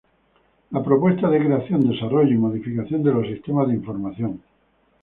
La 0.71 0.81
propuesta 0.81 1.29
de 1.29 1.37
creación, 1.45 1.87
desarrollo 1.87 2.31
y 2.33 2.37
modificación 2.39 3.03
de 3.03 3.13
los 3.13 3.27
sistemas 3.27 3.67
de 3.67 3.75
información. 3.75 4.41